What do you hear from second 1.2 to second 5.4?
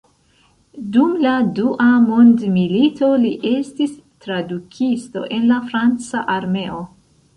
la dua mondmilito li estis tradukisto